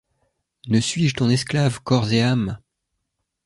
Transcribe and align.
Ne 0.67 0.79
suis-je 0.79 1.13
ton 1.13 1.29
esclave 1.29 1.79
corps 1.83 2.11
et 2.11 2.23
âme? 2.23 2.57